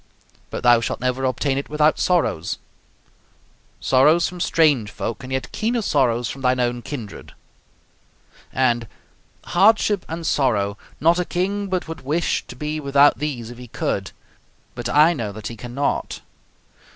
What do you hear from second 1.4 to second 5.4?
it without sorrows sorrows from strange folk, and